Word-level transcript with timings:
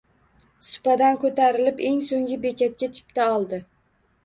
Supadan 0.69 1.19
ko’tarilib, 1.25 1.85
eng 1.91 2.01
so’nggi 2.09 2.39
bekatga 2.49 2.91
chipta 2.99 3.31
oldi. 3.37 3.63